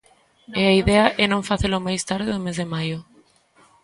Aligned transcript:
E 0.59 0.61
a 0.71 0.73
idea 0.81 1.05
é 1.23 1.25
non 1.29 1.47
facelo 1.49 1.83
máis 1.87 2.01
tarde 2.09 2.29
do 2.33 2.43
mes 2.45 2.55
de 2.61 2.69
maio. 2.73 2.97